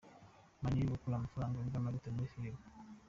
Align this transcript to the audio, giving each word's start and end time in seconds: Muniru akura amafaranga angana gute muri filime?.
Muniru 0.61 0.93
akura 0.97 1.15
amafaranga 1.17 1.55
angana 1.59 1.93
gute 1.95 2.09
muri 2.15 2.31
filime?. 2.33 2.61